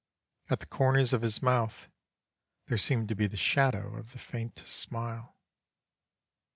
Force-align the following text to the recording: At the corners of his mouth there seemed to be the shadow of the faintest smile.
At 0.49 0.61
the 0.61 0.65
corners 0.65 1.13
of 1.13 1.21
his 1.21 1.43
mouth 1.43 1.87
there 2.65 2.77
seemed 2.79 3.07
to 3.09 3.15
be 3.15 3.27
the 3.27 3.37
shadow 3.37 3.95
of 3.97 4.13
the 4.13 4.17
faintest 4.17 4.75
smile. 4.75 5.37